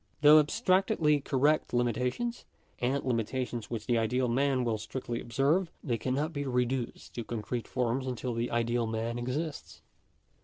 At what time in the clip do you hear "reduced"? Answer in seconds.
6.43-7.13